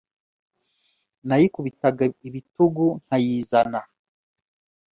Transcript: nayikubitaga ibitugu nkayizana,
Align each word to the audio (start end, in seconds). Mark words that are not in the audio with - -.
nayikubitaga 1.27 2.03
ibitugu 2.27 2.85
nkayizana, 3.03 3.81